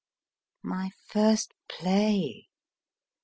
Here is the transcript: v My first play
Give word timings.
v 0.63 0.67
My 0.67 0.89
first 1.11 1.53
play 1.69 2.47